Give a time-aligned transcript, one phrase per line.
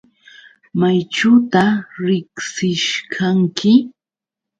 [0.79, 1.63] ¿Mayćhuta
[2.05, 3.73] riqsishqanki?